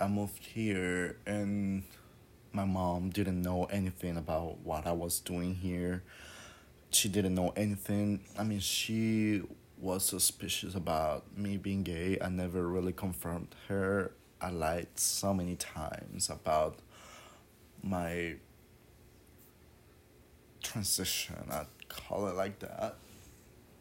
I 0.00 0.08
moved 0.08 0.44
here 0.44 1.16
and 1.26 1.84
my 2.52 2.64
mom 2.64 3.10
didn't 3.10 3.42
know 3.42 3.64
anything 3.64 4.16
about 4.16 4.58
what 4.58 4.86
I 4.86 4.92
was 4.92 5.20
doing 5.20 5.54
here. 5.54 6.02
She 6.90 7.08
didn't 7.08 7.34
know 7.34 7.52
anything. 7.56 8.20
I 8.38 8.44
mean, 8.44 8.60
she 8.60 9.42
was 9.78 10.04
suspicious 10.04 10.74
about 10.74 11.36
me 11.36 11.56
being 11.56 11.82
gay. 11.82 12.18
I 12.20 12.28
never 12.28 12.66
really 12.66 12.92
confirmed 12.92 13.54
her. 13.68 14.12
I 14.40 14.50
lied 14.50 14.88
so 14.94 15.34
many 15.34 15.56
times 15.56 16.30
about 16.30 16.78
my 17.82 18.36
transition. 20.62 21.36
I 21.50 21.66
call 21.88 22.28
it 22.28 22.34
like 22.34 22.58
that. 22.60 22.96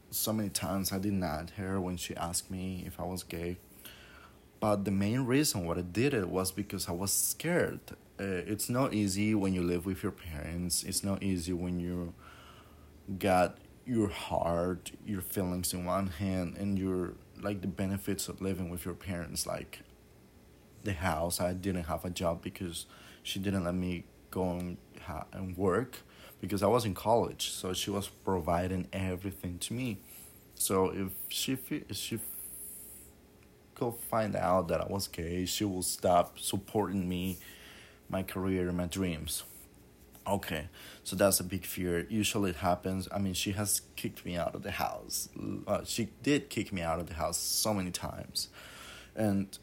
So 0.09 0.34
many 0.34 0.49
times 0.49 0.91
I 0.91 0.99
denied 0.99 1.52
her 1.57 1.79
when 1.79 1.97
she 1.97 2.15
asked 2.15 2.49
me 2.49 2.84
if 2.86 2.99
I 2.99 3.04
was 3.04 3.23
gay. 3.23 3.57
But 4.59 4.85
the 4.85 4.91
main 4.91 5.21
reason 5.21 5.65
what 5.65 5.77
I 5.77 5.81
did 5.81 6.13
it 6.13 6.29
was 6.29 6.51
because 6.51 6.89
I 6.89 6.91
was 6.91 7.11
scared. 7.13 7.79
Uh, 8.20 8.41
it's 8.48 8.70
not 8.70 8.93
easy 8.93 9.35
when 9.35 9.53
you 9.53 9.61
live 9.61 9.85
with 9.85 10.02
your 10.02 10.11
parents. 10.11 10.84
It's 10.84 11.03
not 11.03 11.21
easy 11.21 11.53
when 11.53 11.79
you 11.79 12.13
got 13.20 13.57
your 13.85 14.09
heart, 14.09 14.91
your 15.05 15.21
feelings 15.21 15.73
in 15.73 15.85
one 15.85 16.07
hand, 16.07 16.57
and 16.57 16.77
your 16.77 17.13
like 17.39 17.62
the 17.62 17.67
benefits 17.67 18.27
of 18.27 18.41
living 18.41 18.70
with 18.70 18.84
your 18.85 18.95
parents, 18.95 19.45
like 19.45 19.81
the 20.84 20.93
house. 20.93 21.39
I 21.39 21.53
didn't 21.53 21.84
have 21.84 22.03
a 22.03 22.09
job 22.09 22.41
because 22.41 22.87
she 23.21 23.39
didn't 23.39 23.63
let 23.63 23.76
me 23.76 24.05
go 24.31 24.51
and, 24.57 24.77
ha- 25.01 25.26
and 25.31 25.55
work 25.55 25.99
because 26.41 26.63
I 26.63 26.67
was 26.67 26.84
in 26.85 26.95
college. 26.95 27.51
So 27.51 27.73
she 27.73 27.91
was 27.91 28.07
providing 28.07 28.87
everything 28.91 29.59
to 29.59 29.73
me. 29.73 29.99
So 30.55 30.89
if 30.89 31.12
she 31.27 31.57
if 31.70 31.95
she 31.95 32.20
could 33.77 33.94
find 34.09 34.36
out 34.36 34.67
that 34.70 34.81
I 34.81 34.88
was 34.88 35.08
gay, 35.08 35.45
she 35.45 35.63
will 35.63 35.84
stop 35.84 36.40
supporting 36.40 37.08
me, 37.08 37.38
my 38.09 38.23
career, 38.23 38.72
my 38.72 38.88
dreams. 38.88 39.44
Okay, 40.26 40.68
so 41.04 41.15
that's 41.15 41.40
a 41.40 41.43
big 41.43 41.63
fear. 41.63 42.05
Usually 42.10 42.49
it 42.49 42.57
happens. 42.57 43.07
I 43.13 43.20
mean, 43.20 43.34
she 43.34 43.51
has 43.51 43.82
kicked 43.96 44.26
me 44.26 44.35
out 44.35 44.55
of 44.55 44.63
the 44.63 44.71
house. 44.71 45.29
Uh, 45.68 45.82
she 45.85 46.10
did 46.24 46.49
kick 46.49 46.74
me 46.74 46.82
out 46.82 46.99
of 46.99 47.07
the 47.07 47.13
house 47.13 47.38
so 47.38 47.74
many 47.74 47.91
times. 47.91 48.49
And 49.16 49.57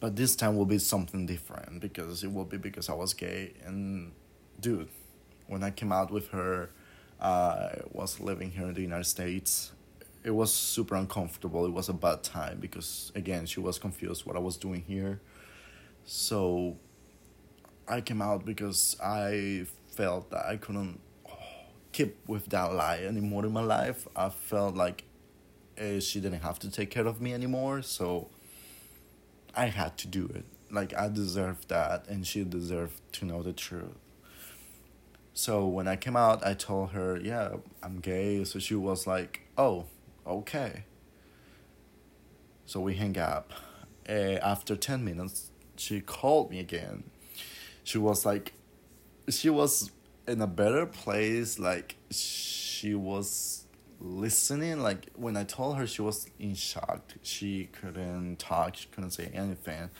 but 0.00 0.16
this 0.16 0.36
time 0.36 0.56
will 0.56 0.66
be 0.66 0.78
something 0.78 1.24
different 1.24 1.80
because 1.80 2.22
it 2.22 2.32
will 2.32 2.44
be 2.44 2.56
because 2.56 2.88
I 2.88 2.94
was 2.94 3.14
gay 3.14 3.54
and 3.64 4.12
dude, 4.60 4.88
when 5.46 5.62
I 5.62 5.70
came 5.70 5.92
out 5.92 6.10
with 6.10 6.28
her, 6.28 6.70
I 7.20 7.80
was 7.92 8.20
living 8.20 8.50
here 8.50 8.66
in 8.66 8.74
the 8.74 8.82
United 8.82 9.04
States. 9.06 9.72
It 10.24 10.32
was 10.32 10.52
super 10.52 10.94
uncomfortable. 10.96 11.64
It 11.64 11.72
was 11.72 11.88
a 11.88 11.92
bad 11.92 12.22
time 12.22 12.58
because 12.60 13.12
again, 13.14 13.46
she 13.46 13.60
was 13.60 13.78
confused 13.78 14.26
what 14.26 14.36
I 14.36 14.40
was 14.40 14.56
doing 14.56 14.82
here. 14.86 15.20
So 16.04 16.76
I 17.86 18.00
came 18.00 18.20
out 18.20 18.44
because 18.44 18.96
I 19.02 19.66
felt 19.94 20.30
that 20.30 20.46
I 20.46 20.56
couldn't 20.56 21.00
keep 21.92 22.16
with 22.26 22.48
that 22.50 22.72
lie 22.72 22.98
anymore 22.98 23.44
in 23.46 23.52
my 23.52 23.62
life. 23.62 24.06
I 24.14 24.28
felt 24.28 24.74
like 24.74 25.04
uh, 25.80 26.00
she 26.00 26.20
didn't 26.20 26.42
have 26.42 26.58
to 26.60 26.70
take 26.70 26.90
care 26.90 27.06
of 27.06 27.20
me 27.20 27.32
anymore, 27.32 27.82
so 27.82 28.28
I 29.54 29.66
had 29.66 29.96
to 29.98 30.08
do 30.08 30.26
it. 30.34 30.44
Like 30.70 30.94
I 30.94 31.08
deserved 31.08 31.68
that, 31.68 32.06
and 32.08 32.26
she 32.26 32.44
deserved 32.44 33.00
to 33.14 33.24
know 33.24 33.42
the 33.42 33.52
truth. 33.52 33.96
So 35.32 35.66
when 35.66 35.88
I 35.88 35.96
came 35.96 36.16
out, 36.16 36.44
I 36.46 36.54
told 36.54 36.90
her, 36.90 37.16
"Yeah, 37.16 37.56
I'm 37.82 38.00
gay." 38.00 38.44
So 38.44 38.58
she 38.58 38.74
was 38.74 39.06
like, 39.06 39.42
"Oh, 39.56 39.86
okay." 40.28 40.84
So 42.66 42.80
we 42.80 42.94
hang 42.94 43.18
up. 43.18 43.52
Uh, 44.08 44.38
after 44.42 44.76
ten 44.76 45.04
minutes, 45.04 45.50
she 45.76 46.00
called 46.00 46.50
me 46.50 46.60
again. 46.60 47.04
She 47.84 47.98
was 47.98 48.26
like 48.26 48.52
she 49.28 49.50
was 49.50 49.90
in 50.26 50.40
a 50.42 50.46
better 50.46 50.86
place 50.86 51.58
like 51.58 51.96
she 52.10 52.94
was 52.94 53.64
listening 54.00 54.80
like 54.80 55.08
when 55.16 55.36
i 55.36 55.42
told 55.42 55.76
her 55.76 55.86
she 55.86 56.02
was 56.02 56.28
in 56.38 56.54
shock. 56.54 57.14
She 57.22 57.68
couldn't 57.72 58.38
talk 58.38 58.76
she 58.76 58.88
couldn't 58.88 59.10
say 59.10 59.30
anything. 59.34 59.90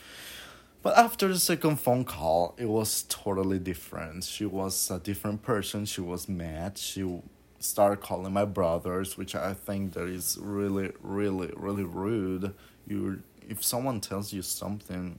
But 0.82 0.96
after 0.96 1.28
the 1.28 1.38
second 1.38 1.80
phone 1.80 2.04
call 2.04 2.54
it 2.58 2.66
was 2.66 3.04
totally 3.08 3.58
different. 3.58 4.24
She 4.24 4.44
was 4.44 4.90
a 4.90 4.98
different 4.98 5.42
person. 5.42 5.86
She 5.86 6.00
was 6.00 6.28
mad. 6.28 6.78
She 6.78 7.02
started 7.58 8.00
calling 8.00 8.32
my 8.32 8.44
brothers 8.44 9.16
which 9.16 9.34
i 9.34 9.52
think 9.52 9.92
that 9.94 10.08
is 10.08 10.38
really 10.40 10.92
really 11.02 11.50
really 11.56 11.84
rude 11.84 12.54
you 12.86 13.22
if 13.48 13.64
someone 13.64 14.00
tells 14.00 14.32
you 14.32 14.42
something 14.42 15.18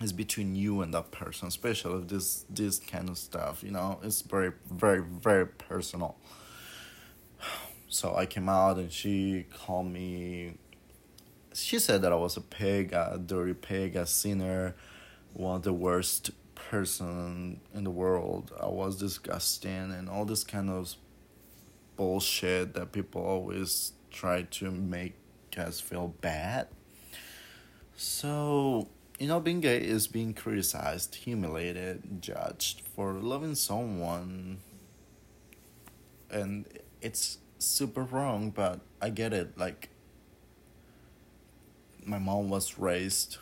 is 0.00 0.12
between 0.12 0.54
you 0.54 0.80
and 0.82 0.94
that 0.94 1.10
person, 1.10 1.48
especially 1.48 2.02
if 2.02 2.08
this 2.08 2.44
this 2.48 2.78
kind 2.78 3.08
of 3.08 3.18
stuff, 3.18 3.62
you 3.62 3.70
know, 3.70 3.98
it's 4.02 4.22
very 4.22 4.52
very 4.70 5.02
very 5.02 5.46
personal. 5.46 6.16
So 7.90 8.14
I 8.14 8.26
came 8.26 8.50
out 8.50 8.76
and 8.76 8.92
she 8.92 9.46
called 9.64 9.86
me. 9.86 10.58
She 11.54 11.78
said 11.78 12.02
that 12.02 12.12
I 12.12 12.16
was 12.16 12.36
a 12.36 12.42
pig, 12.42 12.92
a 12.92 13.18
dirty 13.24 13.54
pig, 13.54 13.96
a 13.96 14.04
sinner, 14.04 14.74
one 15.32 15.56
of 15.56 15.62
the 15.62 15.72
worst 15.72 16.30
person 16.54 17.60
in 17.74 17.84
the 17.84 17.90
world. 17.90 18.52
I 18.60 18.66
was 18.66 18.98
disgusting 18.98 19.90
and 19.90 20.06
all 20.06 20.26
this 20.26 20.44
kind 20.44 20.68
of 20.68 20.96
bullshit 21.98 22.72
that 22.72 22.92
people 22.92 23.22
always 23.22 23.92
try 24.10 24.42
to 24.42 24.70
make 24.70 25.14
us 25.58 25.80
feel 25.80 26.14
bad. 26.22 26.68
So 27.96 28.88
you 29.18 29.26
know, 29.26 29.40
being 29.40 29.60
gay 29.60 29.78
is 29.78 30.06
being 30.06 30.32
criticized, 30.32 31.16
humiliated, 31.16 32.22
judged 32.22 32.82
for 32.94 33.14
loving 33.14 33.56
someone. 33.56 34.58
And 36.30 36.66
it's 37.02 37.38
super 37.58 38.02
wrong, 38.02 38.50
but 38.50 38.80
I 39.02 39.10
get 39.10 39.32
it. 39.32 39.58
Like, 39.58 39.88
my 42.04 42.18
mom 42.18 42.48
was 42.48 42.78
raised 42.78 43.38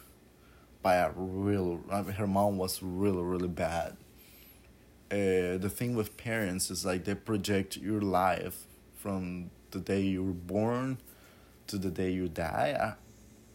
by 0.82 0.96
a 0.96 1.10
real, 1.14 1.80
her 2.16 2.26
mom 2.26 2.56
was 2.56 2.82
really, 2.82 3.22
really 3.22 3.48
bad. 3.48 3.96
Uh, 5.10 5.56
the 5.58 5.70
thing 5.72 5.94
with 5.94 6.16
parents 6.16 6.70
is 6.70 6.84
like 6.84 7.04
they 7.04 7.14
project 7.14 7.76
your 7.76 8.00
life 8.00 8.64
from 8.96 9.50
the 9.70 9.78
day 9.78 10.00
you 10.00 10.24
were 10.24 10.32
born 10.32 10.98
to 11.68 11.78
the 11.78 11.90
day 11.90 12.10
you 12.10 12.28
die. 12.28 12.94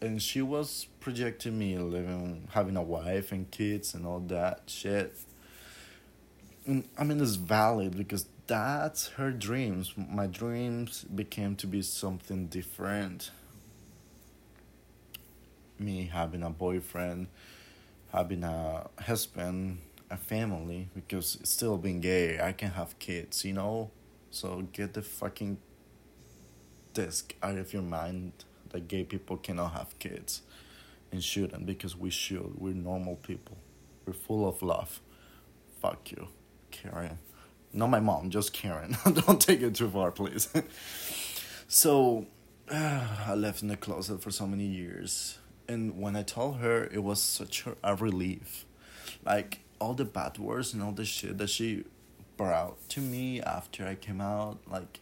And 0.01 0.21
she 0.21 0.41
was 0.41 0.87
projecting 0.99 1.59
me 1.59 1.77
living 1.77 2.47
having 2.53 2.77
a 2.77 2.81
wife 2.81 3.31
and 3.31 3.51
kids 3.51 3.93
and 3.93 4.05
all 4.05 4.19
that 4.21 4.63
shit. 4.67 5.15
And 6.65 6.87
i 6.97 7.03
mean 7.03 7.19
it's 7.19 7.35
valid 7.35 7.97
because 7.97 8.27
that's 8.47 9.09
her 9.09 9.31
dreams. 9.31 9.93
My 9.95 10.27
dreams 10.27 11.03
became 11.03 11.55
to 11.57 11.67
be 11.67 11.81
something 11.81 12.47
different. 12.47 13.31
Me 15.79 16.09
having 16.11 16.43
a 16.43 16.49
boyfriend 16.49 17.27
having 18.11 18.43
a 18.43 18.89
husband 18.99 19.79
a 20.11 20.17
family 20.17 20.89
because 20.93 21.39
still 21.43 21.77
being 21.77 22.01
gay 22.01 22.39
i 22.39 22.51
can 22.51 22.71
have 22.71 22.97
kids 22.99 23.45
you 23.45 23.53
know 23.53 23.89
so 24.29 24.67
get 24.73 24.93
the 24.93 25.01
fucking 25.01 25.57
disc 26.93 27.33
out 27.41 27.57
of 27.57 27.73
your 27.73 27.81
mind 27.81 28.31
that 28.69 28.87
gay 28.87 29.03
people 29.03 29.37
cannot 29.37 29.73
have 29.73 29.97
kids 29.99 30.41
and 31.11 31.23
shouldn't 31.23 31.65
because 31.65 31.95
we 31.95 32.09
should. 32.09 32.53
We're 32.57 32.73
normal 32.73 33.17
people. 33.17 33.57
We're 34.05 34.13
full 34.13 34.47
of 34.47 34.61
love. 34.61 35.01
Fuck 35.81 36.11
you, 36.11 36.27
Karen. 36.71 37.19
Not 37.73 37.89
my 37.89 37.99
mom, 37.99 38.29
just 38.29 38.53
Karen. 38.53 38.97
Don't 39.25 39.39
take 39.39 39.61
it 39.61 39.75
too 39.75 39.89
far, 39.89 40.11
please. 40.11 40.49
so, 41.67 42.25
uh, 42.69 43.07
I 43.27 43.35
left 43.35 43.61
in 43.61 43.67
the 43.67 43.77
closet 43.77 44.21
for 44.21 44.31
so 44.31 44.47
many 44.47 44.65
years. 44.65 45.37
And 45.67 45.99
when 46.01 46.15
I 46.15 46.23
told 46.23 46.57
her, 46.57 46.85
it 46.85 47.03
was 47.03 47.21
such 47.21 47.65
a 47.83 47.95
relief. 47.95 48.65
Like, 49.25 49.60
all 49.81 49.93
the 49.93 50.05
bad 50.05 50.37
words 50.37 50.73
and 50.73 50.81
all 50.81 50.93
the 50.93 51.05
shit 51.05 51.37
that 51.39 51.49
she 51.49 51.83
brought 52.37 52.87
to 52.89 53.01
me 53.01 53.41
after 53.41 53.85
I 53.85 53.95
came 53.95 54.21
out, 54.21 54.59
like, 54.65 55.01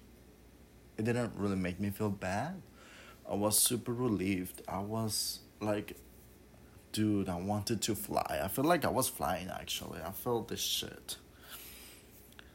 it 0.98 1.06
didn't 1.06 1.34
really 1.36 1.56
make 1.56 1.80
me 1.80 1.90
feel 1.92 2.10
bad 2.10 2.62
I 3.30 3.36
was 3.36 3.60
super 3.60 3.94
relieved. 3.94 4.64
I 4.68 4.80
was 4.80 5.40
like, 5.62 5.96
dude, 6.92 7.30
I 7.30 7.38
wanted 7.38 7.82
to 7.84 7.96
fly. 7.96 8.40
I 8.44 8.48
felt 8.48 8.66
like 8.66 8.84
I 8.84 8.90
was 8.90 9.08
flying 9.08 9.50
actually. 9.50 10.02
I 10.02 10.12
felt 10.12 10.48
this 10.48 10.60
shit. 10.60 11.18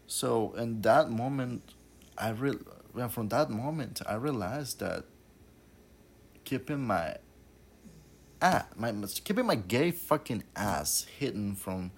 So 0.09 0.53
in 0.55 0.83
that 0.83 1.11
moment, 1.11 1.63
I 2.19 2.31
real 2.31 2.59
well, 2.93 3.09
from 3.09 3.29
that 3.29 3.51
moment 3.51 4.03
I 4.07 4.15
realized 4.15 4.81
that 4.81 5.05
keeping 6.45 6.85
my 6.85 7.17
ah 8.43 8.67
my 8.77 8.93
keeping 9.23 9.47
my 9.47 9.55
gay 9.55 9.93
fucking 9.93 10.43
ass 10.57 11.07
hidden 11.19 11.55
from 11.55 11.93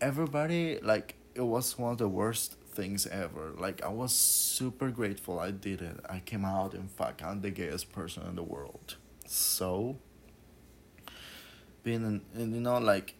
everybody 0.00 0.78
like 0.82 1.14
it 1.34 1.42
was 1.42 1.78
one 1.78 1.92
of 1.92 1.98
the 1.98 2.08
worst 2.08 2.56
things 2.70 3.06
ever. 3.06 3.52
Like 3.56 3.82
I 3.82 3.88
was 3.88 4.12
super 4.14 4.90
grateful 4.90 5.38
I 5.38 5.50
did 5.50 5.82
it. 5.82 6.00
I 6.08 6.20
came 6.20 6.44
out 6.44 6.74
and 6.74 6.90
fuck, 6.90 7.22
I'm 7.24 7.40
the 7.40 7.50
gayest 7.50 7.92
person 7.92 8.24
in 8.28 8.36
the 8.36 8.42
world. 8.42 8.96
so 9.26 9.96
being 11.82 12.04
in, 12.04 12.40
in 12.40 12.54
you 12.54 12.60
know 12.60 12.78
like 12.78 13.14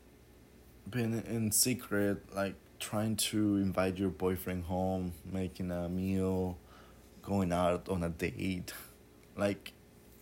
being 0.88 1.22
in 1.26 1.52
secret 1.52 2.22
like 2.34 2.54
trying 2.80 3.16
to 3.16 3.56
invite 3.56 3.98
your 3.98 4.10
boyfriend 4.10 4.64
home 4.64 5.12
making 5.30 5.70
a 5.70 5.88
meal 5.88 6.56
going 7.22 7.52
out 7.52 7.88
on 7.88 8.02
a 8.02 8.08
date 8.08 8.72
like 9.36 9.72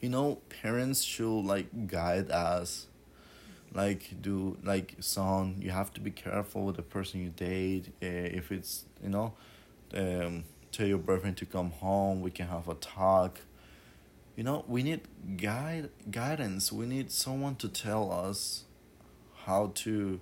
you 0.01 0.09
know 0.09 0.39
parents 0.49 1.03
should 1.03 1.43
like 1.43 1.87
guide 1.87 2.31
us 2.31 2.87
like 3.73 4.21
do 4.21 4.57
like 4.63 4.95
son 5.01 5.57
you 5.61 5.71
have 5.71 5.93
to 5.95 6.01
be 6.01 6.11
careful 6.11 6.65
with 6.65 6.77
the 6.77 6.83
person 6.83 7.23
you 7.23 7.31
date. 7.31 7.89
Uh, 8.03 8.07
if 8.07 8.51
it's 8.51 8.85
you 9.03 9.09
know 9.09 9.35
um, 9.95 10.45
tell 10.73 10.87
your 10.87 10.99
boyfriend 10.99 11.37
to 11.39 11.47
come 11.47 11.71
home 11.71 12.21
we 12.21 12.31
can 12.31 12.49
have 12.49 12.69
a 12.69 12.75
talk. 12.75 13.41
You 14.37 14.45
know 14.45 14.65
we 14.67 14.83
need 14.83 15.03
guide 15.37 15.91
guidance. 16.11 16.73
We 16.73 16.87
need 16.87 17.11
someone 17.11 17.57
to 17.57 17.69
tell 17.69 18.11
us 18.13 18.65
how 19.45 19.73
to 19.75 20.21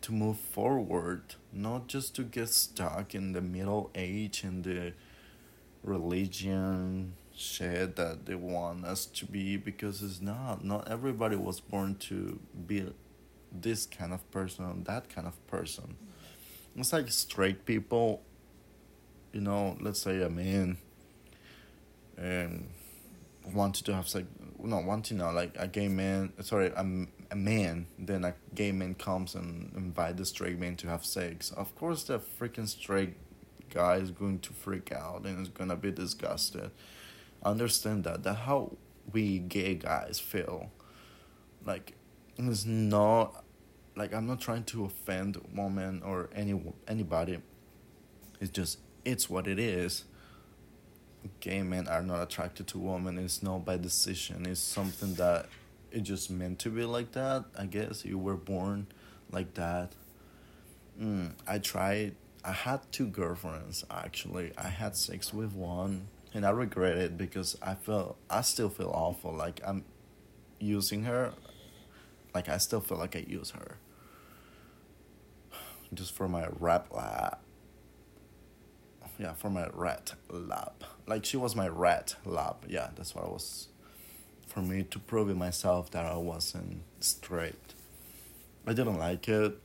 to 0.00 0.12
move 0.12 0.38
forward 0.38 1.34
not 1.52 1.86
just 1.86 2.14
to 2.16 2.22
get 2.22 2.48
stuck 2.48 3.14
in 3.14 3.32
the 3.32 3.40
middle 3.40 3.90
age 3.94 4.42
and 4.44 4.64
the 4.64 4.92
religion 5.82 7.14
shit 7.40 7.96
that 7.96 8.26
they 8.26 8.34
want 8.34 8.84
us 8.84 9.06
to 9.06 9.24
be 9.24 9.56
because 9.56 10.02
it's 10.02 10.20
not 10.20 10.64
not 10.64 10.88
everybody 10.88 11.36
was 11.36 11.60
born 11.60 11.94
to 11.96 12.38
be 12.66 12.86
this 13.50 13.86
kind 13.86 14.12
of 14.12 14.30
person 14.30 14.64
or 14.64 14.74
that 14.84 15.08
kind 15.08 15.26
of 15.26 15.46
person. 15.46 15.96
It's 16.76 16.92
like 16.92 17.10
straight 17.10 17.64
people 17.64 18.22
you 19.32 19.40
know 19.40 19.76
let's 19.80 20.00
say 20.00 20.22
a 20.22 20.28
man 20.28 20.76
and 22.18 22.68
wanted 23.52 23.86
to 23.86 23.94
have 23.94 24.08
sex 24.08 24.26
no 24.62 24.78
wanting 24.78 25.18
now 25.18 25.32
like 25.32 25.54
a 25.58 25.66
gay 25.66 25.88
man 25.88 26.32
sorry 26.42 26.66
a, 26.66 26.86
a 27.30 27.36
man 27.36 27.86
then 27.98 28.24
a 28.24 28.34
gay 28.54 28.72
man 28.72 28.94
comes 28.94 29.34
and 29.34 29.72
invite 29.74 30.16
the 30.16 30.26
straight 30.26 30.58
man 30.58 30.76
to 30.76 30.88
have 30.88 31.04
sex. 31.04 31.50
Of 31.52 31.74
course 31.74 32.04
the 32.04 32.18
freaking 32.18 32.68
straight 32.68 33.14
guy 33.70 33.96
is 33.96 34.10
going 34.10 34.40
to 34.40 34.52
freak 34.52 34.92
out 34.92 35.24
and 35.24 35.40
is 35.40 35.48
gonna 35.48 35.76
be 35.76 35.90
disgusted 35.90 36.70
understand 37.44 38.04
that 38.04 38.22
that 38.22 38.34
how 38.34 38.76
we 39.12 39.38
gay 39.38 39.74
guys 39.74 40.18
feel 40.20 40.70
like 41.64 41.94
it's 42.36 42.64
not 42.64 43.44
like 43.96 44.14
i'm 44.14 44.26
not 44.26 44.40
trying 44.40 44.64
to 44.64 44.84
offend 44.84 45.38
women 45.54 46.02
or 46.04 46.30
any 46.34 46.60
anybody. 46.88 47.38
It's 48.40 48.50
just 48.50 48.78
it's 49.04 49.28
what 49.28 49.46
it 49.46 49.58
is. 49.58 50.04
Gay 51.40 51.62
men 51.62 51.86
are 51.86 52.02
not 52.02 52.22
attracted 52.22 52.66
to 52.68 52.78
women. 52.78 53.18
It's 53.18 53.42
not 53.42 53.64
by 53.64 53.76
decision. 53.76 54.46
It's 54.46 54.60
something 54.60 55.14
that 55.14 55.46
it 55.92 56.00
just 56.00 56.30
meant 56.30 56.58
to 56.60 56.70
be 56.70 56.84
like 56.84 57.12
that 57.12 57.44
i 57.58 57.66
guess. 57.66 58.04
You 58.04 58.18
were 58.18 58.36
born 58.36 58.86
like 59.30 59.54
that. 59.54 59.92
Mm, 61.00 61.32
i 61.46 61.58
tried 61.58 62.14
i 62.44 62.52
had 62.52 62.80
two 62.92 63.06
girlfriends 63.06 63.84
actually. 63.90 64.52
I 64.56 64.68
had 64.68 64.96
sex 64.96 65.34
with 65.34 65.52
one 65.52 66.08
and 66.34 66.44
i 66.46 66.50
regret 66.50 66.96
it 66.96 67.16
because 67.16 67.56
i 67.62 67.74
feel 67.74 68.16
i 68.28 68.40
still 68.40 68.68
feel 68.68 68.90
awful 68.94 69.32
like 69.32 69.60
i'm 69.64 69.84
using 70.58 71.04
her 71.04 71.32
like 72.34 72.48
i 72.48 72.56
still 72.56 72.80
feel 72.80 72.98
like 72.98 73.16
i 73.16 73.24
use 73.28 73.50
her 73.50 73.78
just 75.92 76.14
for 76.14 76.28
my 76.28 76.46
rap 76.58 76.86
lab 76.92 77.38
yeah, 79.20 79.34
for 79.34 79.50
my 79.50 79.68
rat 79.74 80.14
lab. 80.30 80.72
Like 81.06 81.26
she 81.26 81.36
was 81.36 81.54
my 81.54 81.68
rat 81.68 82.16
lab. 82.24 82.64
Yeah, 82.66 82.88
that's 82.96 83.14
what 83.14 83.26
I 83.26 83.28
was. 83.28 83.68
For 84.46 84.60
me 84.60 84.82
to 84.84 84.98
prove 84.98 85.36
myself 85.36 85.90
that 85.90 86.06
I 86.06 86.16
wasn't 86.16 86.82
straight. 87.00 87.74
I 88.66 88.72
didn't 88.72 88.98
like 88.98 89.28
it. 89.28 89.58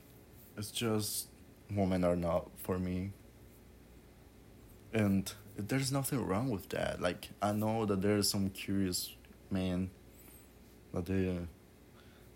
It's 0.58 0.72
just 0.72 1.28
women 1.72 2.04
are 2.04 2.18
not 2.18 2.50
for 2.58 2.78
me. 2.78 3.12
And 4.94 5.32
there's 5.58 5.92
nothing 5.92 6.26
wrong 6.26 6.50
with 6.50 6.70
that. 6.70 7.02
Like 7.02 7.30
I 7.42 7.52
know 7.52 7.86
that 7.86 8.02
there's 8.02 8.30
some 8.30 8.50
curious 8.50 9.14
men 9.50 9.90
that 10.94 11.06
they 11.06 11.30
uh, 11.30 11.42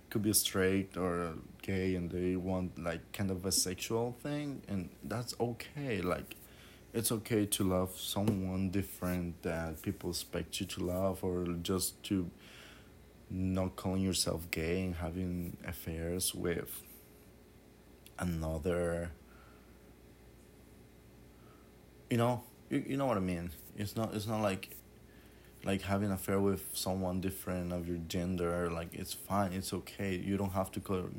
could 0.10 0.24
be 0.24 0.34
straight 0.34 0.98
or 0.98 1.34
gay 1.62 1.96
and 1.96 2.10
they 2.10 2.36
want 2.36 2.82
like 2.82 3.12
kind 3.12 3.32
of 3.32 3.46
a 3.46 3.52
sexual 3.52 4.16
thing 4.24 4.62
and 4.68 4.90
that's 5.04 5.34
okay. 5.40 6.02
Like 6.02 6.36
it's 6.94 7.12
okay 7.12 7.46
to 7.46 7.64
love 7.64 7.92
someone 8.00 8.70
different 8.70 9.42
that 9.44 9.82
people 9.82 10.10
expect 10.10 10.60
you 10.60 10.66
to 10.66 10.84
love 10.84 11.24
or 11.24 11.46
just 11.62 12.02
to 12.04 12.30
not 13.30 13.76
calling 13.76 14.02
yourself 14.02 14.50
gay 14.50 14.82
and 14.82 14.96
having 14.96 15.56
affairs 15.68 16.34
with 16.34 16.82
another 18.18 19.12
you 22.10 22.18
know 22.18 22.44
you, 22.70 22.84
you 22.88 22.98
know 22.98 23.06
what 23.06 23.18
i 23.18 23.22
mean 23.22 23.52
it's 23.78 23.96
not 23.96 24.14
it's 24.14 24.28
not 24.28 24.42
like 24.42 24.70
like 25.66 25.82
having 25.82 26.08
an 26.08 26.14
affair 26.14 26.40
with 26.40 26.64
someone 26.74 27.20
different 27.20 27.74
of 27.74 27.88
your 27.88 27.98
gender 28.08 28.70
like 28.70 28.94
it's 28.94 29.14
fine 29.14 29.52
it's 29.54 29.74
okay 29.74 30.16
you 30.16 30.38
don't 30.38 30.54
have 30.54 30.72
to 30.72 30.80
call 30.80 31.10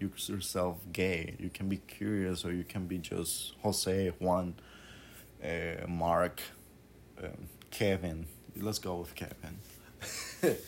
yourself 0.00 0.78
gay 0.92 1.34
you 1.38 1.50
can 1.50 1.68
be 1.68 1.78
curious 1.78 2.44
or 2.44 2.52
you 2.52 2.62
can 2.62 2.86
be 2.86 2.98
just 2.98 3.54
jose 3.62 4.12
juan 4.20 4.54
uh, 5.42 5.86
Mark, 5.86 6.40
um, 7.22 7.48
Kevin. 7.70 8.26
Let's 8.56 8.78
go 8.78 8.96
with 8.96 9.14
Kevin. 9.14 9.58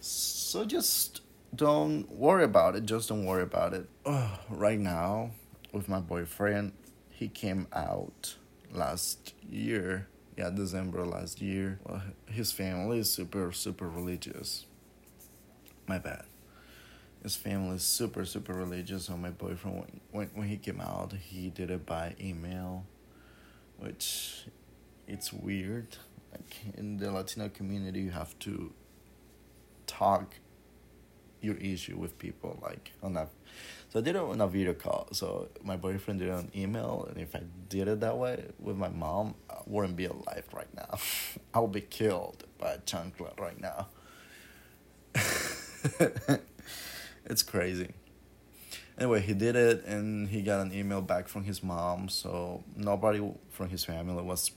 so 0.00 0.64
just 0.64 1.20
don't 1.54 2.10
worry 2.10 2.44
about 2.44 2.76
it. 2.76 2.86
Just 2.86 3.08
don't 3.08 3.24
worry 3.24 3.42
about 3.42 3.74
it. 3.74 3.88
Right 4.50 4.78
now, 4.78 5.30
with 5.72 5.88
my 5.88 6.00
boyfriend, 6.00 6.72
he 7.10 7.28
came 7.28 7.66
out 7.72 8.36
last 8.72 9.34
year. 9.48 10.08
Yeah, 10.36 10.50
December 10.50 11.06
last 11.06 11.40
year. 11.40 11.78
Well, 11.84 12.02
his 12.26 12.52
family 12.52 12.98
is 12.98 13.10
super, 13.10 13.52
super 13.52 13.88
religious. 13.88 14.66
My 15.86 15.98
bad. 15.98 16.24
His 17.22 17.36
family 17.36 17.76
is 17.76 17.82
super, 17.82 18.24
super 18.24 18.52
religious. 18.52 19.06
So 19.06 19.16
my 19.16 19.30
boyfriend, 19.30 19.78
when, 19.78 20.00
when, 20.10 20.30
when 20.34 20.48
he 20.48 20.56
came 20.58 20.80
out, 20.80 21.12
he 21.12 21.48
did 21.48 21.70
it 21.70 21.86
by 21.86 22.14
email 22.20 22.84
which 23.78 24.46
it's 25.06 25.32
weird. 25.32 25.96
Like 26.32 26.76
in 26.76 26.98
the 26.98 27.10
Latino 27.10 27.48
community, 27.48 28.00
you 28.00 28.10
have 28.10 28.38
to 28.40 28.72
talk 29.86 30.34
your 31.40 31.56
issue 31.56 31.96
with 31.96 32.18
people 32.18 32.58
like 32.62 32.92
on 33.02 33.14
that. 33.14 33.30
So 33.96 34.00
I 34.00 34.02
did 34.04 34.14
it 34.14 34.20
on 34.20 34.42
a 34.42 34.46
video 34.46 34.74
call. 34.74 35.08
So 35.12 35.48
my 35.64 35.76
boyfriend 35.76 36.20
did 36.20 36.28
it 36.28 36.32
on 36.32 36.50
email, 36.54 37.06
and 37.08 37.16
if 37.18 37.34
I 37.34 37.40
did 37.70 37.88
it 37.88 38.00
that 38.00 38.18
way 38.18 38.44
with 38.58 38.76
my 38.76 38.90
mom, 38.90 39.36
I 39.48 39.54
wouldn't 39.64 39.96
be 39.96 40.04
alive 40.04 40.44
right 40.52 40.68
now. 40.76 40.98
I 41.54 41.60
would 41.60 41.72
be 41.72 41.80
killed 41.80 42.44
by 42.58 42.72
a 42.72 42.78
chancla 42.78 43.40
right 43.40 43.58
now. 43.58 43.88
it's 47.24 47.42
crazy 47.42 47.94
anyway, 48.98 49.20
he 49.22 49.32
did 49.32 49.56
it 49.56 49.86
and 49.86 50.28
he 50.28 50.42
got 50.42 50.60
an 50.60 50.74
email 50.74 51.00
back 51.00 51.26
from 51.26 51.44
his 51.44 51.62
mom. 51.62 52.10
So 52.10 52.64
nobody 52.76 53.26
from 53.50 53.70
his 53.70 53.82
family 53.84 54.22
was 54.22 54.50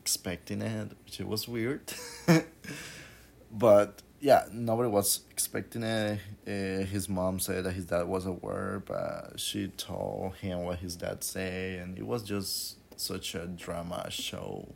expecting 0.00 0.60
it, 0.60 0.92
which 1.06 1.20
was 1.20 1.48
weird. 1.48 1.90
but 3.50 4.02
yeah, 4.22 4.44
nobody 4.52 4.88
was 4.88 5.22
expecting 5.30 5.82
it. 5.82 6.20
Uh, 6.46 6.86
his 6.86 7.08
mom 7.08 7.40
said 7.40 7.64
that 7.64 7.72
his 7.72 7.86
dad 7.86 8.06
was 8.06 8.24
aware, 8.24 8.80
but 8.86 9.32
she 9.36 9.66
told 9.66 10.36
him 10.36 10.62
what 10.62 10.78
his 10.78 10.94
dad 10.94 11.24
say, 11.24 11.78
and 11.78 11.98
it 11.98 12.06
was 12.06 12.22
just 12.22 12.76
such 13.00 13.34
a 13.34 13.46
drama 13.46 14.08
show. 14.10 14.68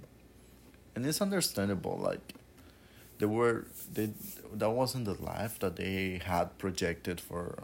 And 0.97 1.07
it's 1.07 1.23
understandable, 1.23 1.97
like 1.97 2.35
they 3.19 3.27
were 3.27 3.67
they 3.93 4.11
that 4.53 4.71
wasn't 4.71 5.05
the 5.05 5.15
life 5.15 5.61
that 5.61 5.77
they 5.77 6.21
had 6.25 6.59
projected 6.59 7.21
for 7.21 7.63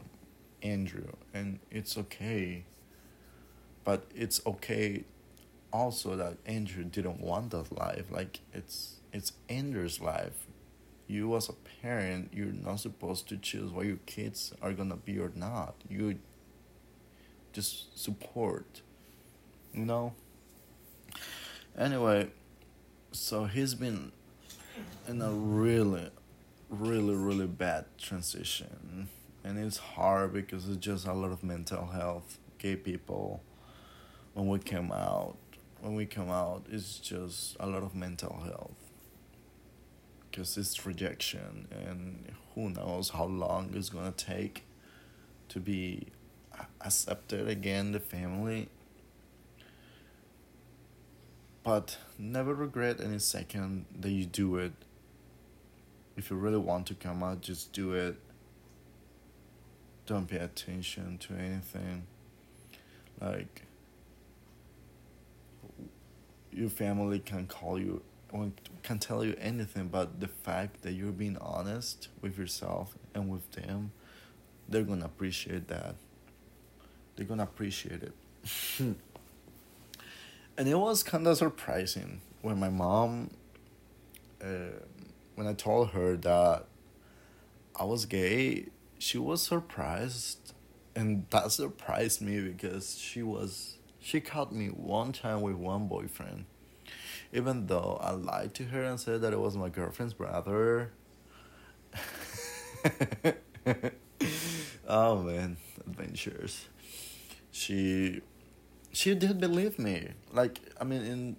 Andrew, 0.62 1.12
and 1.34 1.58
it's 1.70 1.98
okay. 1.98 2.64
But 3.84 4.06
it's 4.14 4.40
okay 4.46 5.04
also 5.72 6.14
that 6.16 6.36
Andrew 6.46 6.84
didn't 6.84 7.20
want 7.20 7.50
that 7.50 7.76
life. 7.76 8.06
Like 8.10 8.40
it's 8.52 9.00
it's 9.12 9.32
Andrew's 9.48 10.00
life. 10.00 10.46
You 11.12 11.36
as 11.36 11.48
a 11.48 11.52
parent, 11.82 12.30
you're 12.32 12.46
not 12.46 12.80
supposed 12.80 13.28
to 13.28 13.36
choose 13.36 13.70
what 13.70 13.86
your 13.86 13.98
kids 14.06 14.52
are 14.62 14.72
gonna 14.72 14.96
be 14.96 15.18
or 15.18 15.32
not. 15.34 15.74
You 15.88 16.18
just 17.52 17.98
support. 17.98 18.82
You 19.72 19.84
know? 19.84 20.14
Anyway, 21.76 22.30
so 23.12 23.44
he's 23.44 23.74
been 23.74 24.12
in 25.08 25.20
a 25.20 25.30
really, 25.30 26.10
really, 26.68 27.14
really 27.14 27.46
bad 27.46 27.86
transition 27.98 29.08
and 29.44 29.58
it's 29.58 29.76
hard 29.76 30.32
because 30.32 30.68
it's 30.68 30.78
just 30.78 31.06
a 31.06 31.12
lot 31.12 31.32
of 31.32 31.42
mental 31.42 31.86
health 31.86 32.38
gay 32.58 32.76
people 32.76 33.42
when 34.34 34.46
we 34.48 34.58
came 34.58 34.92
out 34.92 35.36
when 35.80 35.94
we 35.94 36.06
come 36.06 36.30
out 36.30 36.64
it's 36.70 36.98
just 36.98 37.56
a 37.58 37.66
lot 37.66 37.82
of 37.82 37.94
mental 37.94 38.40
health 38.44 38.91
because 40.32 40.56
it's 40.56 40.86
rejection 40.86 41.68
and 41.70 42.24
who 42.54 42.70
knows 42.70 43.10
how 43.10 43.24
long 43.24 43.70
it's 43.74 43.90
gonna 43.90 44.12
take 44.12 44.64
to 45.50 45.60
be 45.60 46.06
accepted 46.80 47.46
again 47.46 47.92
the 47.92 48.00
family. 48.00 48.68
But 51.62 51.98
never 52.18 52.54
regret 52.54 53.00
any 53.00 53.18
second 53.18 53.84
that 54.00 54.10
you 54.10 54.24
do 54.24 54.56
it. 54.56 54.72
If 56.16 56.30
you 56.30 56.36
really 56.36 56.58
want 56.58 56.86
to 56.86 56.94
come 56.94 57.22
out 57.22 57.42
just 57.42 57.72
do 57.72 57.92
it. 57.92 58.16
Don't 60.06 60.26
pay 60.26 60.38
attention 60.38 61.18
to 61.18 61.34
anything. 61.34 62.04
Like 63.20 63.62
your 66.50 66.70
family 66.70 67.18
can 67.18 67.46
call 67.46 67.78
you 67.78 68.02
can 68.82 68.98
tell 68.98 69.24
you 69.24 69.34
anything 69.38 69.88
but 69.88 70.20
the 70.20 70.28
fact 70.28 70.82
that 70.82 70.92
you're 70.92 71.12
being 71.12 71.36
honest 71.38 72.08
with 72.20 72.38
yourself 72.38 72.96
and 73.14 73.30
with 73.30 73.50
them 73.52 73.92
they're 74.68 74.82
gonna 74.82 75.04
appreciate 75.04 75.68
that. 75.68 75.96
They're 77.16 77.26
gonna 77.26 77.42
appreciate 77.42 78.02
it. 78.02 78.14
And 80.58 80.68
it 80.68 80.74
was 80.74 81.02
kind 81.02 81.26
of 81.26 81.38
surprising 81.38 82.20
when 82.42 82.60
my 82.60 82.68
mom 82.68 83.30
uh, 84.44 84.76
when 85.34 85.46
i 85.46 85.54
told 85.54 85.88
her 85.90 86.14
that 86.18 86.66
i 87.74 87.84
was 87.84 88.04
gay 88.04 88.66
she 89.02 89.18
was 89.18 89.42
surprised. 89.42 90.52
And 90.94 91.26
that 91.30 91.50
surprised 91.50 92.22
me 92.22 92.38
because 92.40 92.96
she 92.96 93.22
was 93.22 93.78
she 93.98 94.20
caught 94.20 94.52
me 94.52 94.68
one 94.68 95.12
time 95.12 95.40
with 95.40 95.56
one 95.56 95.88
boyfriend 95.88 96.44
even 97.32 97.66
though 97.66 97.98
i 98.02 98.10
lied 98.10 98.54
to 98.54 98.64
her 98.64 98.84
and 98.84 99.00
said 99.00 99.20
that 99.22 99.32
it 99.32 99.40
was 99.40 99.56
my 99.56 99.68
girlfriend's 99.68 100.14
brother. 100.14 100.92
Oh 104.88 105.22
man. 105.22 105.56
Adventures. 105.86 106.66
She 107.50 108.20
she 108.92 109.14
did 109.14 109.40
believe 109.40 109.78
me. 109.78 110.08
Like 110.32 110.60
i 110.80 110.84
mean 110.84 111.02
in 111.02 111.36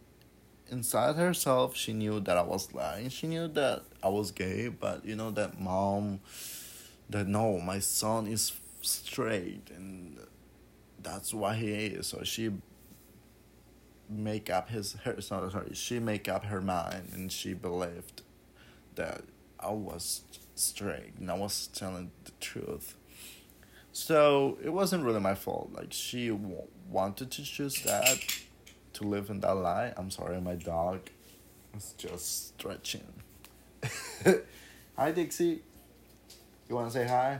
inside 0.71 1.15
herself 1.15 1.75
she 1.75 1.93
knew 1.93 2.19
that 2.21 2.37
i 2.37 2.41
was 2.41 2.73
lying. 2.73 3.09
She 3.09 3.27
knew 3.27 3.47
that 3.49 3.83
i 4.01 4.09
was 4.09 4.31
gay 4.31 4.69
but 4.69 5.05
you 5.05 5.15
know 5.15 5.31
that 5.31 5.59
mom 5.59 6.19
that 7.09 7.27
no 7.27 7.59
my 7.59 7.79
son 7.79 8.27
is 8.27 8.53
straight 8.81 9.69
and 9.75 10.17
that's 11.01 11.33
why 11.33 11.55
he 11.55 11.71
is. 11.73 12.07
So 12.07 12.23
she 12.23 12.51
make 14.09 14.49
up 14.49 14.69
his 14.69 14.93
her 15.03 15.19
sorry, 15.21 15.73
she 15.73 15.99
make 15.99 16.27
up 16.27 16.45
her 16.45 16.61
mind 16.61 17.09
and 17.13 17.31
she 17.31 17.53
believed 17.53 18.21
that 18.95 19.21
i 19.59 19.71
was 19.71 20.21
straight 20.55 21.13
and 21.19 21.31
i 21.31 21.33
was 21.33 21.67
telling 21.67 22.11
the 22.25 22.31
truth. 22.39 22.95
So 23.95 24.57
it 24.63 24.69
wasn't 24.69 25.03
really 25.03 25.19
my 25.19 25.35
fault. 25.35 25.69
Like 25.71 25.93
she 25.93 26.29
w- 26.29 26.63
wanted 26.89 27.29
to 27.31 27.43
choose 27.43 27.81
that 27.83 28.17
to 28.93 29.03
live 29.03 29.29
in 29.29 29.39
that 29.39 29.53
lie 29.53 29.93
i'm 29.97 30.11
sorry 30.11 30.39
my 30.39 30.55
dog 30.55 30.99
is 31.75 31.93
just 31.97 32.49
stretching. 32.49 33.07
Hi 34.97 35.11
dixie. 35.11 35.61
You 36.69 36.75
want 36.75 36.91
to 36.91 36.99
say 36.99 37.07
hi 37.07 37.39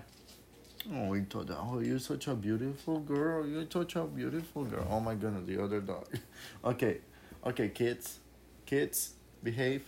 Oh, 0.92 1.08
we 1.08 1.22
told 1.22 1.50
oh, 1.52 1.80
you're 1.80 2.00
such 2.00 2.28
a 2.28 2.36
beautiful 2.36 3.00
girl. 3.00 3.48
You're 3.48 3.66
such 3.70 3.96
a 3.96 4.04
beautiful 4.04 4.66
girl. 4.66 4.86
Oh 4.90 5.00
my 5.00 5.16
goodness, 5.16 5.48
the 5.48 5.64
other 5.64 5.80
dog. 5.80 6.08
okay, 6.66 6.98
okay, 7.46 7.70
kids, 7.70 8.20
kids, 8.66 9.14
behave. 9.42 9.86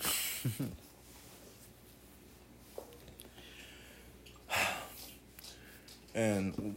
and 6.14 6.76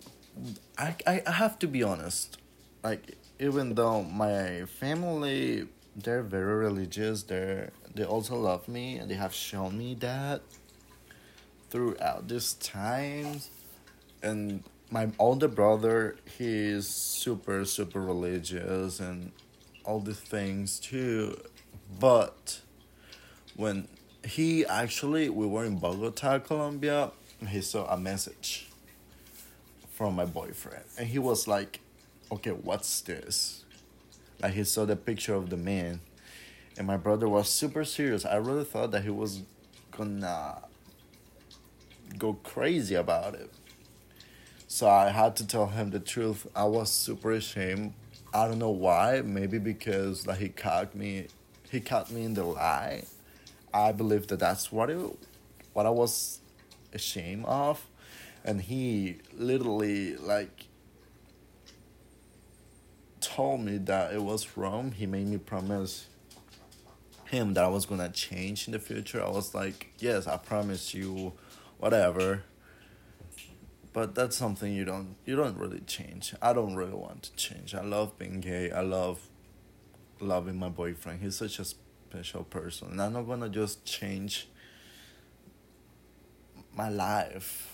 I, 0.78 0.96
I, 1.08 1.24
I 1.26 1.32
have 1.32 1.58
to 1.60 1.68
be 1.68 1.84
honest. 1.84 2.38
Like, 2.84 3.18
even 3.40 3.76
though 3.76 4.04
my 4.04 4.66
family, 4.66 5.70
they're 5.96 6.24
very 6.24 6.56
religious, 6.56 7.24
they're, 7.24 7.72
they 7.96 8.04
also 8.04 8.36
love 8.36 8.68
me 8.68 8.98
and 8.98 9.10
they 9.10 9.16
have 9.16 9.34
shown 9.34 9.78
me 9.78 9.96
that 10.02 10.42
throughout 11.72 12.28
this 12.28 12.54
time 12.56 13.40
and 14.22 14.62
my 14.92 15.10
older 15.18 15.48
brother 15.48 16.18
he's 16.38 16.86
super 16.86 17.64
super 17.64 18.02
religious 18.02 19.00
and 19.00 19.32
all 19.84 20.00
the 20.00 20.14
things 20.14 20.80
too. 20.80 21.36
But 22.00 22.60
when 23.56 23.88
he 24.24 24.66
actually 24.66 25.30
we 25.30 25.48
were 25.48 25.66
in 25.66 25.78
bogota 25.80 26.40
colombia 26.40 27.12
he 27.50 27.62
saw 27.62 27.92
a 27.92 27.98
message 27.98 28.70
from 29.90 30.16
my 30.16 30.26
boyfriend. 30.26 30.84
And 30.98 31.08
he 31.08 31.20
was 31.20 31.48
like 31.48 31.80
okay 32.32 32.52
what's 32.52 33.00
this? 33.02 33.64
Like 34.42 34.54
he 34.54 34.66
saw 34.66 34.84
the 34.84 34.98
picture 34.98 35.36
of 35.36 35.50
the 35.50 35.58
man. 35.58 36.02
And 36.78 36.86
my 36.86 36.98
brother 36.98 37.28
was 37.30 37.50
super 37.50 37.86
serious. 37.86 38.26
I 38.26 38.36
really 38.36 38.64
thought 38.66 38.92
that 38.92 39.04
he 39.04 39.10
was 39.10 39.42
gonna 39.92 40.58
go 42.18 42.34
crazy 42.34 42.96
about 42.96 43.36
it. 43.36 43.52
So 44.68 44.90
I 44.90 45.10
had 45.10 45.36
to 45.38 45.48
tell 45.48 45.68
him 45.68 45.90
the 45.90 46.00
truth. 46.00 46.48
I 46.56 46.64
was 46.64 46.90
super 46.90 47.32
ashamed. 47.32 47.94
I 48.34 48.48
don't 48.48 48.60
know 48.60 48.70
why. 48.70 49.22
Maybe 49.22 49.60
because 49.60 50.26
like 50.26 50.40
he 50.40 50.50
caught 50.50 50.96
me, 50.96 51.28
he 51.70 51.82
caught 51.82 52.10
me 52.12 52.24
in 52.24 52.34
the 52.34 52.44
lie. 52.44 53.04
I 53.74 53.92
believe 53.92 54.28
that 54.28 54.40
that's 54.40 54.72
what 54.72 54.90
it, 54.90 54.98
what 55.74 55.86
I 55.86 55.90
was 55.90 56.40
ashamed 56.94 57.46
of, 57.46 57.86
and 58.44 58.62
he 58.62 59.20
literally 59.34 60.16
like 60.18 60.68
told 63.22 63.62
me 63.62 63.78
that 63.78 64.14
it 64.14 64.22
was 64.22 64.58
wrong. 64.58 64.92
He 64.92 65.06
made 65.06 65.28
me 65.28 65.38
promise 65.38 66.08
him 67.26 67.54
that 67.54 67.64
I 67.64 67.70
was 67.70 67.86
gonna 67.86 68.10
change 68.10 68.68
in 68.68 68.74
the 68.74 68.80
future. 68.80 69.24
I 69.24 69.30
was 69.30 69.56
like, 69.56 69.94
yes, 70.00 70.28
I 70.28 70.38
promise 70.38 70.94
you 70.94 71.34
whatever. 71.82 72.44
But 73.92 74.16
that's 74.16 74.38
something 74.38 74.72
you 74.72 74.86
don't 74.86 75.16
you 75.26 75.36
don't 75.36 75.58
really 75.58 75.82
change. 75.82 76.34
I 76.42 76.54
don't 76.54 76.76
really 76.76 76.94
want 76.94 77.24
to 77.24 77.36
change. 77.36 77.76
I 77.76 77.82
love 77.82 78.18
being 78.18 78.40
gay. 78.40 78.72
I 78.72 78.82
love 78.82 79.28
loving 80.22 80.58
my 80.58 80.70
boyfriend. 80.70 81.22
He's 81.22 81.36
such 81.36 81.60
a 81.60 81.66
special 81.66 82.44
person. 82.44 82.92
And 82.92 83.02
I'm 83.02 83.14
not 83.14 83.24
gonna 83.24 83.50
just 83.50 83.84
change 83.84 84.48
my 86.74 86.88
life. 86.88 87.68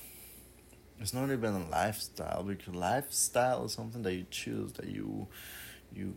It's 1.00 1.14
not 1.14 1.30
even 1.30 1.54
a 1.54 1.70
lifestyle 1.70 2.42
because 2.42 2.74
lifestyle 2.74 3.66
is 3.66 3.74
something 3.74 4.02
that 4.02 4.14
you 4.16 4.26
choose 4.32 4.74
that 4.74 4.88
you 4.88 5.28
you 5.94 6.16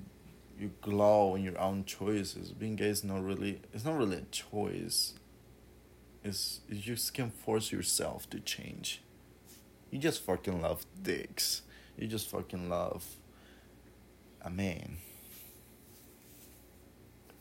you 0.58 0.70
glow 0.80 1.34
in 1.34 1.42
your 1.42 1.60
own 1.60 1.84
choices. 1.84 2.52
Being 2.52 2.76
gay 2.76 2.86
is 2.86 3.04
not 3.04 3.22
really 3.22 3.60
it's 3.74 3.84
not 3.84 3.98
really 3.98 4.18
a 4.18 4.26
choice 4.30 5.14
is 6.24 6.60
you 6.68 6.78
just 6.78 7.14
can 7.14 7.30
force 7.30 7.72
yourself 7.72 8.28
to 8.30 8.40
change. 8.40 9.02
You 9.90 9.98
just 9.98 10.22
fucking 10.22 10.60
love 10.60 10.84
dicks. 11.02 11.62
You 11.96 12.06
just 12.06 12.28
fucking 12.30 12.68
love 12.68 13.04
a 14.42 14.50
man. 14.50 14.98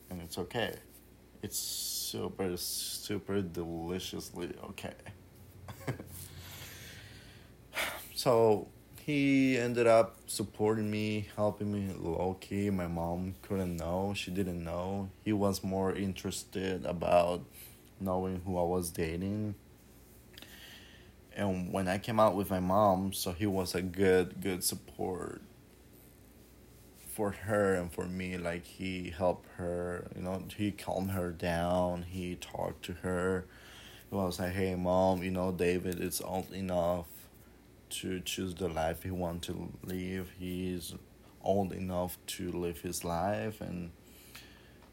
And 0.10 0.22
it's 0.22 0.38
okay. 0.38 0.76
It's 1.42 1.58
super, 1.58 2.58
super 2.58 3.42
deliciously 3.42 4.52
okay. 4.64 4.96
so 8.16 8.68
he 9.06 9.58
ended 9.58 9.88
up 9.88 10.18
supporting 10.28 10.92
me, 10.92 11.30
helping 11.36 11.72
me 11.72 11.94
low 11.98 12.38
key. 12.42 12.70
My 12.70 12.88
mom 12.88 13.36
couldn't 13.42 13.78
know, 13.78 14.14
she 14.16 14.32
didn't 14.32 14.64
know. 14.64 15.10
He 15.24 15.32
was 15.32 15.64
more 15.64 15.94
interested 15.96 16.86
about 16.86 17.46
knowing 18.00 18.42
who 18.46 18.58
I 18.58 18.64
was 18.64 18.90
dating. 18.92 19.56
And 21.36 21.72
when 21.72 21.88
I 21.88 21.98
came 21.98 22.20
out 22.20 22.36
with 22.36 22.50
my 22.50 22.60
mom, 22.60 23.14
so 23.14 23.32
he 23.32 23.46
was 23.46 23.76
a 23.76 23.82
good, 23.82 24.42
good 24.42 24.64
support 24.64 25.42
for 27.20 27.32
her 27.32 27.76
and 27.76 27.92
for 27.92 28.06
me. 28.06 28.38
Like 28.38 28.66
he 28.66 29.14
helped 29.16 29.48
her, 29.58 30.08
you 30.16 30.24
know, 30.24 30.44
he 30.56 30.72
calmed 30.72 31.12
her 31.12 31.32
down. 31.32 32.04
He 32.04 32.36
talked 32.36 32.84
to 32.86 32.94
her. 32.94 33.46
He 34.10 34.16
was 34.16 34.40
like, 34.40 34.54
"Hey, 34.54 34.76
mom, 34.76 35.22
you 35.24 35.32
know, 35.32 35.52
David 35.52 36.00
is 36.02 36.22
old 36.22 36.52
enough 36.52 37.08
to 37.90 38.20
choose 38.22 38.56
the 38.56 38.70
life 38.70 39.04
he 39.04 39.12
wants 39.12 39.48
to 39.48 39.72
live. 39.84 40.32
He's 40.40 40.96
old 41.44 41.74
enough 41.74 42.18
to 42.28 42.52
live 42.52 42.82
his 42.82 43.04
life, 43.04 43.62
and 43.62 43.92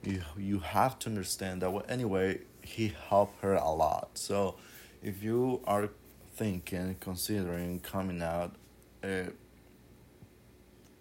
you 0.02 0.22
you 0.36 0.58
have 0.60 0.98
to 1.00 1.08
understand 1.10 1.62
that. 1.62 1.72
Well, 1.72 1.84
anyway, 1.88 2.40
he 2.66 2.92
helped 3.08 3.42
her 3.42 3.54
a 3.54 3.70
lot. 3.70 4.10
So 4.14 4.56
if 5.02 5.22
you 5.22 5.60
are 5.66 5.90
thinking, 6.34 6.96
considering 7.00 7.80
coming 7.80 8.22
out, 8.22 8.54
uh, 9.02 9.30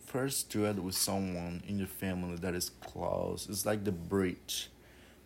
first 0.06 0.50
do 0.50 0.66
it 0.66 0.78
with 0.78 0.96
someone 0.96 1.64
in 1.68 1.78
your 1.78 1.88
family 1.88 2.38
that 2.38 2.56
is 2.56 2.70
close. 2.70 3.48
It's 3.50 3.66
like 3.66 3.84
the 3.84 3.92
bridge 3.92 4.70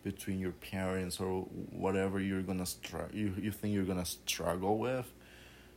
between 0.03 0.39
your 0.39 0.51
parents 0.51 1.19
or 1.19 1.41
whatever 1.71 2.19
you're 2.19 2.41
gonna 2.41 2.65
str- 2.65 3.11
you, 3.13 3.33
you 3.39 3.51
think 3.51 3.73
you're 3.73 3.83
gonna 3.83 4.05
struggle 4.05 4.77
with 4.77 5.11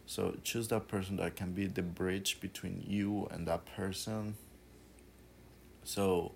so 0.06 0.36
choose 0.44 0.68
that 0.68 0.88
person 0.88 1.16
that 1.16 1.36
can 1.36 1.52
be 1.52 1.66
the 1.66 1.82
bridge 1.82 2.40
between 2.40 2.82
you 2.86 3.26
and 3.30 3.46
that 3.46 3.64
person 3.76 4.36
so 5.84 6.32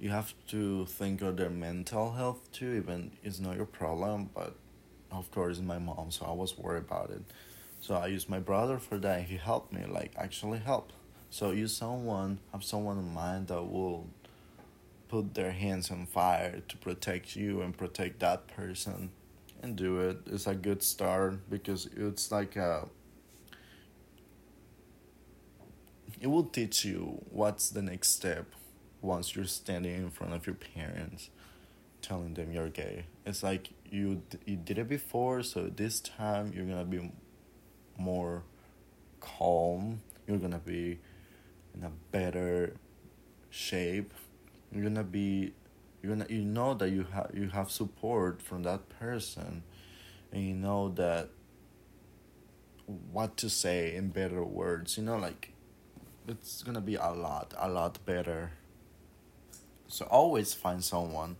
you 0.00 0.08
have 0.08 0.32
to 0.48 0.86
think 0.86 1.20
of 1.20 1.36
their 1.36 1.50
mental 1.50 2.12
health 2.12 2.50
too 2.52 2.72
even 2.72 3.10
it's 3.22 3.38
not 3.38 3.54
your 3.54 3.66
problem 3.66 4.30
but 4.34 4.54
of 5.12 5.30
course 5.30 5.60
my 5.60 5.78
mom 5.78 6.10
so 6.10 6.24
i 6.24 6.32
was 6.32 6.56
worried 6.56 6.84
about 6.84 7.10
it. 7.10 7.22
So 7.80 7.94
i 7.94 8.06
used 8.06 8.28
my 8.28 8.38
brother 8.38 8.78
for 8.78 8.98
that 8.98 9.24
he 9.24 9.36
helped 9.36 9.72
me 9.72 9.84
like 9.86 10.12
actually 10.16 10.58
help. 10.58 10.92
So 11.28 11.50
use 11.50 11.76
someone 11.76 12.38
have 12.52 12.64
someone 12.64 12.98
in 12.98 13.12
mind 13.12 13.48
that 13.48 13.62
will 13.62 14.06
put 15.08 15.34
their 15.34 15.52
hands 15.52 15.90
on 15.90 16.06
fire 16.06 16.62
to 16.68 16.76
protect 16.78 17.36
you 17.36 17.60
and 17.60 17.76
protect 17.76 18.20
that 18.20 18.46
person 18.46 19.10
and 19.62 19.76
do 19.76 20.00
it. 20.00 20.18
It's 20.26 20.46
a 20.46 20.54
good 20.54 20.82
start 20.82 21.50
because 21.50 21.88
it's 21.94 22.32
like 22.32 22.56
a 22.56 22.88
it 26.20 26.26
will 26.26 26.44
teach 26.44 26.84
you 26.84 27.22
what's 27.30 27.70
the 27.70 27.82
next 27.82 28.08
step 28.08 28.46
once 29.02 29.34
you're 29.34 29.44
standing 29.44 29.94
in 29.94 30.10
front 30.10 30.32
of 30.34 30.46
your 30.46 30.56
parents 30.56 31.30
telling 32.02 32.34
them 32.34 32.52
you're 32.52 32.68
gay. 32.68 33.04
It's 33.26 33.42
like 33.42 33.70
you 33.90 34.22
you 34.46 34.56
did 34.56 34.78
it 34.78 34.88
before 34.88 35.42
so 35.42 35.68
this 35.68 36.00
time 36.00 36.52
you're 36.54 36.64
gonna 36.64 36.84
be 36.84 37.10
more 37.98 38.42
calm. 39.20 40.00
You're 40.26 40.38
gonna 40.38 40.58
be 40.58 40.98
in 41.74 41.84
a 41.84 41.90
better 42.10 42.74
shape. 43.50 44.12
You're 44.72 44.84
gonna 44.84 45.04
be 45.04 45.52
you're 46.02 46.12
gonna 46.16 46.26
you 46.28 46.42
know 46.42 46.74
that 46.74 46.90
you 46.90 47.06
have 47.12 47.30
you 47.34 47.48
have 47.48 47.70
support 47.70 48.40
from 48.40 48.62
that 48.62 48.88
person 48.88 49.62
and 50.32 50.42
you 50.42 50.54
know 50.54 50.88
that 50.90 51.28
what 53.12 53.36
to 53.36 53.50
say 53.50 53.94
in 53.94 54.08
better 54.08 54.42
words. 54.44 54.96
You 54.96 55.04
know 55.04 55.16
like 55.16 55.52
it's 56.28 56.62
gonna 56.62 56.80
be 56.80 56.94
a 56.94 57.10
lot 57.10 57.54
a 57.58 57.68
lot 57.68 58.04
better 58.06 58.52
so 59.90 60.06
always 60.06 60.54
find 60.54 60.82
someone 60.82 61.36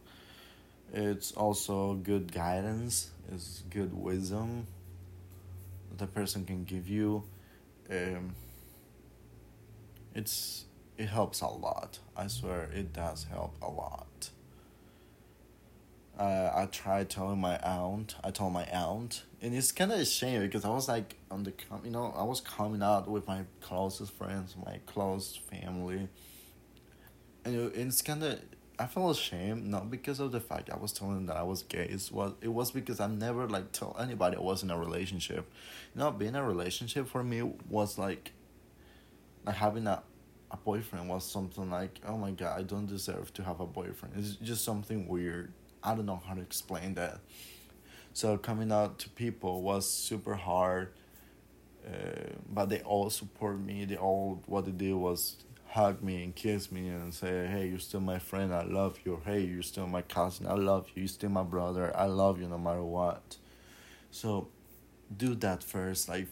it's 0.93 1.33
also 1.33 1.95
good 1.95 2.33
guidance 2.33 3.11
it's 3.33 3.63
good 3.71 3.95
wisdom 3.95 4.67
the 5.97 6.07
person 6.07 6.45
can 6.45 6.65
give 6.65 6.89
you 6.89 7.23
um, 7.91 8.35
it's 10.15 10.65
it 10.97 11.09
helps 11.09 11.41
a 11.41 11.47
lot. 11.47 11.99
I 12.17 12.27
swear 12.27 12.69
it 12.75 12.93
does 12.93 13.25
help 13.25 13.57
a 13.63 13.71
lot. 13.71 14.31
Uh, 16.19 16.51
I 16.55 16.67
tried 16.67 17.09
telling 17.09 17.41
my 17.41 17.57
aunt. 17.59 18.15
I 18.23 18.31
told 18.31 18.53
my 18.53 18.65
aunt, 18.65 19.25
and 19.41 19.55
it's 19.55 19.73
kind 19.73 19.91
of 19.91 19.99
a 19.99 20.05
shame 20.05 20.43
because 20.43 20.67
I 20.67 20.69
was 20.69 20.89
like 20.89 21.17
on 21.31 21.45
the 21.45 21.53
you 21.85 21.91
know 21.91 22.13
I 22.15 22.25
was 22.25 22.41
coming 22.41 22.83
out 22.83 23.09
with 23.09 23.27
my 23.27 23.45
closest 23.61 24.13
friends, 24.13 24.55
my 24.65 24.79
close 24.87 25.37
family, 25.51 26.09
and 27.45 27.73
it's 27.75 28.03
kind 28.03 28.23
of 28.23 28.41
I 28.79 28.87
felt 28.87 29.17
ashamed 29.17 29.67
not 29.67 29.91
because 29.91 30.21
of 30.21 30.33
the 30.33 30.41
fact 30.41 30.71
I 30.71 30.77
was 30.77 30.93
telling 30.93 31.27
that 31.27 31.37
I 31.37 31.43
was 31.43 31.63
gay. 31.63 31.85
It 31.91 32.09
was 32.13 32.33
it 32.41 32.49
was 32.49 32.71
because 32.71 32.99
I 32.99 33.07
never 33.09 33.47
like 33.49 33.73
tell 33.73 33.95
anybody 34.01 34.39
I 34.39 34.41
was 34.41 34.63
in 34.63 34.71
a 34.71 34.79
relationship. 34.79 35.51
You 35.95 36.01
know, 36.01 36.11
being 36.11 36.31
in 36.31 36.37
a 36.37 36.45
relationship 36.45 37.07
for 37.09 37.23
me 37.23 37.43
was 37.69 37.99
like 37.99 38.33
like 39.45 39.57
having 39.57 39.87
a 39.87 40.03
a 40.51 40.57
boyfriend 40.57 41.09
was 41.09 41.25
something 41.31 41.71
like, 41.71 42.01
oh 42.07 42.17
my 42.17 42.31
god, 42.31 42.59
I 42.59 42.63
don't 42.63 42.87
deserve 42.87 43.33
to 43.35 43.43
have 43.45 43.61
a 43.61 43.67
boyfriend. 43.67 44.15
It's 44.17 44.37
just 44.37 44.65
something 44.65 45.07
weird. 45.07 45.53
I 45.83 45.95
don't 45.95 46.07
know 46.07 46.23
how 46.27 46.35
to 46.35 46.41
explain 46.41 46.95
that. 46.95 47.21
So 48.13 48.37
coming 48.37 48.73
out 48.73 48.99
to 49.01 49.11
people 49.11 49.63
was 49.63 49.89
super 49.89 50.35
hard, 50.35 50.93
uh, 51.87 52.33
but 52.49 52.71
they 52.71 52.81
all 52.81 53.11
support 53.11 53.61
me. 53.61 53.85
They 53.85 53.97
all 53.97 54.43
what 54.47 54.65
they 54.65 54.73
did 54.73 54.95
was 54.95 55.37
hug 55.71 56.03
me 56.03 56.25
and 56.25 56.35
kiss 56.35 56.73
me 56.73 56.89
and 56.89 57.15
say, 57.15 57.47
"Hey, 57.47 57.69
you're 57.69 57.79
still 57.79 58.01
my 58.01 58.19
friend. 58.19 58.53
I 58.53 58.63
love 58.63 58.99
you. 59.05 59.23
Hey, 59.25 59.43
you're 59.45 59.63
still 59.63 59.87
my 59.87 60.03
cousin. 60.03 60.47
I 60.47 60.55
love 60.55 60.89
you. 60.95 61.03
You're 61.03 61.09
still 61.09 61.31
my 61.31 61.43
brother. 61.43 61.97
I 61.97 62.07
love 62.07 62.41
you 62.41 62.49
no 62.49 62.59
matter 62.59 62.83
what." 62.83 63.37
So, 64.11 64.49
do 65.17 65.35
that 65.37 65.63
first. 65.63 66.09
Like 66.09 66.29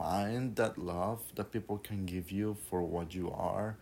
find 0.00 0.56
that 0.56 0.78
love 0.78 1.20
that 1.34 1.52
people 1.52 1.76
can 1.76 2.06
give 2.06 2.30
you 2.30 2.56
for 2.70 2.82
what 2.82 3.14
you 3.14 3.30
are 3.30 3.76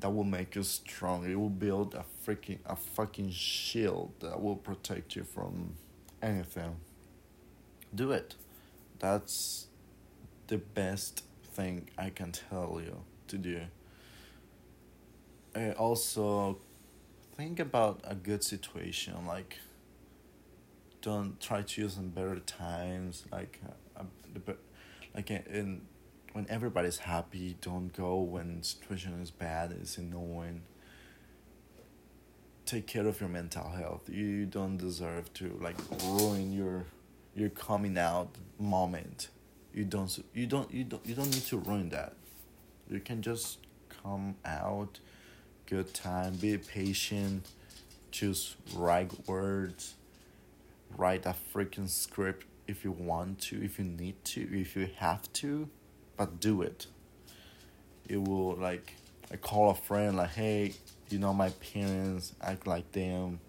that 0.00 0.10
will 0.10 0.24
make 0.24 0.56
you 0.56 0.62
strong 0.62 1.30
it 1.30 1.36
will 1.38 1.48
build 1.48 1.94
a 1.94 2.04
freaking 2.24 2.58
a 2.66 2.74
fucking 2.74 3.30
shield 3.30 4.12
that 4.20 4.42
will 4.42 4.56
protect 4.56 5.14
you 5.14 5.22
from 5.22 5.74
anything 6.20 6.76
do 7.94 8.10
it 8.10 8.34
that's 8.98 9.66
the 10.48 10.58
best 10.58 11.22
thing 11.44 11.88
i 11.96 12.10
can 12.10 12.32
tell 12.32 12.80
you 12.84 12.96
to 13.28 13.38
do 13.38 13.60
I 15.54 15.72
also 15.72 16.58
think 17.36 17.60
about 17.60 18.00
a 18.04 18.14
good 18.14 18.44
situation 18.44 19.26
like 19.26 19.58
don't 21.00 21.40
try 21.40 21.62
to 21.62 21.80
use 21.80 21.96
in 21.96 22.10
better 22.10 22.38
times 22.38 23.24
like 23.32 23.60
uh, 23.96 24.04
the 24.32 24.56
like 25.14 25.30
in 25.30 25.82
when 26.32 26.46
everybody's 26.48 26.98
happy 26.98 27.56
don't 27.60 27.92
go 27.92 28.20
when 28.20 28.62
situation 28.62 29.20
is 29.20 29.30
bad 29.30 29.72
it's 29.72 29.98
annoying. 29.98 30.62
Take 32.64 32.86
care 32.86 33.06
of 33.06 33.20
your 33.20 33.28
mental 33.28 33.68
health. 33.70 34.08
You 34.08 34.46
don't 34.46 34.78
deserve 34.78 35.32
to 35.34 35.58
like 35.60 35.76
ruin 36.04 36.52
your 36.52 36.86
your 37.34 37.50
coming 37.50 37.98
out 37.98 38.30
moment. 38.58 39.28
You 39.74 39.84
don't 39.84 40.24
you 40.32 40.46
don't 40.46 40.72
you 40.72 40.84
don't 40.84 41.04
you 41.04 41.14
don't 41.14 41.30
need 41.30 41.46
to 41.46 41.58
ruin 41.58 41.90
that. 41.90 42.14
You 42.88 43.00
can 43.00 43.20
just 43.20 43.58
come 44.02 44.36
out 44.44 45.00
good 45.66 45.92
time 45.94 46.34
be 46.36 46.56
patient 46.58 47.46
choose 48.10 48.56
right 48.74 49.10
words 49.26 49.94
write 50.96 51.26
a 51.26 51.34
freaking 51.54 51.88
script 51.88 52.46
if 52.66 52.84
you 52.84 52.92
want 52.92 53.40
to, 53.40 53.62
if 53.62 53.78
you 53.78 53.84
need 53.84 54.24
to, 54.24 54.60
if 54.60 54.76
you 54.76 54.88
have 54.96 55.32
to, 55.34 55.68
but 56.16 56.40
do 56.40 56.62
it. 56.62 56.86
It 58.08 58.16
will 58.16 58.54
like 58.56 58.94
I 59.30 59.36
call 59.36 59.70
a 59.70 59.74
friend 59.74 60.16
like, 60.16 60.30
hey, 60.30 60.74
you 61.08 61.18
know 61.18 61.32
my 61.32 61.50
parents 61.50 62.34
act 62.40 62.66
like 62.66 62.90
them. 62.92 63.40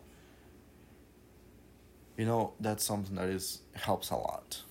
You 2.17 2.25
know 2.25 2.53
that's 2.59 2.83
something 2.83 3.15
that 3.15 3.29
is 3.29 3.59
helps 3.73 4.09
a 4.11 4.15
lot. 4.15 4.61